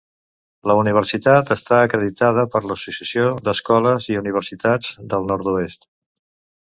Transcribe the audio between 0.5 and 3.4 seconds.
La universitat està acreditada per l'Associació